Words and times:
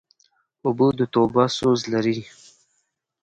اوبه 0.65 0.87
د 0.99 1.01
توبه 1.13 1.43
سوز 1.57 1.81
لري. 1.93 2.17